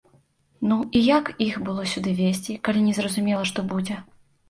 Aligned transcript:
Ну 0.69 0.77
і 0.99 1.01
як 1.09 1.29
іх 1.47 1.61
было 1.69 1.85
сюды 1.93 2.17
везці, 2.25 2.59
калі 2.67 2.85
не 2.89 2.99
зразумела, 3.01 3.43
што 3.55 3.71
будзе? 3.73 4.05